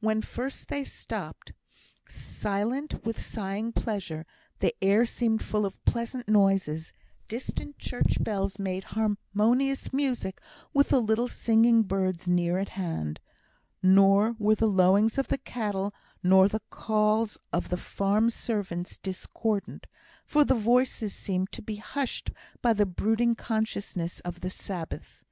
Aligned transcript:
When 0.00 0.22
first 0.22 0.66
they 0.70 0.82
stopped, 0.82 1.52
silent 2.08 3.04
with 3.06 3.24
sighing 3.24 3.70
pleasure, 3.72 4.26
the 4.58 4.74
air 4.82 5.06
seemed 5.06 5.40
full 5.40 5.64
of 5.64 5.84
pleasant 5.84 6.26
noises; 6.26 6.92
distant 7.28 7.78
church 7.78 8.16
bells 8.20 8.58
made 8.58 8.86
harmonious 8.98 9.92
music 9.92 10.40
with 10.74 10.88
the 10.88 11.00
little 11.00 11.28
singing 11.28 11.84
birds 11.84 12.26
near 12.26 12.58
at 12.58 12.70
hand; 12.70 13.20
nor 13.80 14.34
were 14.40 14.56
the 14.56 14.66
lowings 14.66 15.16
of 15.16 15.28
the 15.28 15.38
cattle, 15.38 15.94
nor 16.24 16.48
the 16.48 16.62
calls 16.70 17.38
of 17.52 17.68
the 17.68 17.76
farm 17.76 18.30
servants 18.30 18.96
discordant, 18.96 19.86
for 20.26 20.42
the 20.44 20.54
voices 20.56 21.14
seemed 21.14 21.52
to 21.52 21.62
be 21.62 21.76
hushed 21.76 22.32
by 22.60 22.72
the 22.72 22.84
brooding 22.84 23.36
consciousness 23.36 24.18
of 24.24 24.40
the 24.40 24.50
Sabbath. 24.50 25.22